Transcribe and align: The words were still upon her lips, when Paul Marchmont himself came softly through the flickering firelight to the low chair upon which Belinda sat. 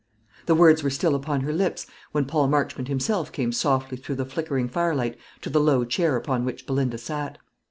The 0.47 0.55
words 0.55 0.81
were 0.81 0.89
still 0.89 1.13
upon 1.13 1.41
her 1.41 1.53
lips, 1.53 1.85
when 2.11 2.25
Paul 2.25 2.47
Marchmont 2.47 2.87
himself 2.87 3.31
came 3.31 3.51
softly 3.51 3.97
through 3.99 4.15
the 4.15 4.25
flickering 4.25 4.67
firelight 4.67 5.15
to 5.41 5.49
the 5.51 5.59
low 5.61 5.85
chair 5.85 6.15
upon 6.15 6.43
which 6.43 6.65
Belinda 6.65 6.97
sat. 6.97 7.37